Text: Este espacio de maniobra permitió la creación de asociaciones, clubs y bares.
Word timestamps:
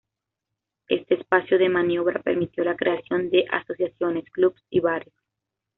Este 0.87 1.13
espacio 1.13 1.59
de 1.59 1.69
maniobra 1.69 2.19
permitió 2.23 2.63
la 2.63 2.75
creación 2.75 3.29
de 3.29 3.45
asociaciones, 3.51 4.23
clubs 4.31 4.63
y 4.71 4.79
bares. 4.79 5.13